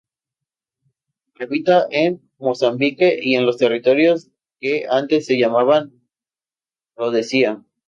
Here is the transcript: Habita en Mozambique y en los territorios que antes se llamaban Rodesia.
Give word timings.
Habita 1.39 1.85
en 1.91 2.27
Mozambique 2.39 3.19
y 3.21 3.35
en 3.35 3.45
los 3.45 3.57
territorios 3.57 4.31
que 4.59 4.87
antes 4.89 5.27
se 5.27 5.37
llamaban 5.37 6.01
Rodesia. 6.95 7.63